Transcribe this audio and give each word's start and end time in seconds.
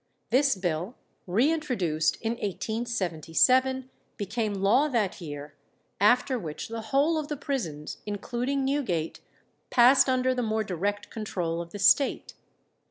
This 0.31 0.55
bill, 0.55 0.95
reintroduced 1.27 2.15
in 2.23 2.31
1877, 2.31 3.91
became 4.17 4.55
law 4.55 4.87
that 4.87 5.21
year, 5.21 5.53
after 5.99 6.39
which 6.39 6.69
the 6.69 6.81
whole 6.81 7.19
of 7.19 7.27
the 7.27 7.37
prisons, 7.37 7.97
including 8.07 8.65
Newgate, 8.65 9.19
passed 9.69 10.09
under 10.09 10.33
the 10.33 10.41
more 10.41 10.63
direct 10.63 11.11
control 11.11 11.61
of 11.61 11.69
the 11.69 11.77
State. 11.77 12.33